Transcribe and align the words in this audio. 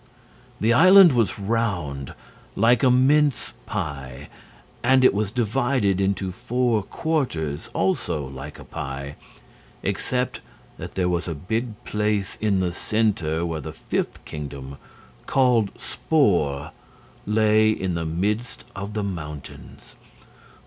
The 0.59 0.73
island 0.73 1.13
was 1.13 1.37
round 1.37 2.15
like 2.55 2.81
a 2.81 2.89
mince 2.89 3.53
pie. 3.67 4.29
And 4.81 5.05
it 5.05 5.13
was 5.13 5.29
divided 5.29 6.01
into 6.01 6.31
four 6.31 6.81
quarters 6.81 7.69
also 7.75 8.25
like 8.25 8.57
a 8.57 8.63
pie 8.63 9.15
except 9.83 10.39
that 10.79 10.95
there 10.95 11.07
was 11.07 11.27
a 11.27 11.35
big 11.35 11.83
place 11.83 12.35
in 12.41 12.61
the 12.61 12.73
center 12.73 13.45
where 13.45 13.61
the 13.61 13.73
fifth 13.73 14.25
kingdom, 14.25 14.77
called 15.27 15.69
Spor, 15.79 16.71
lay 17.27 17.69
in 17.69 17.93
the 17.93 18.05
midst 18.07 18.63
of 18.75 18.95
the 18.95 19.03
mountains. 19.03 19.93